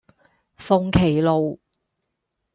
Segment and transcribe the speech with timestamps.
[0.57, 1.59] 鳳麒路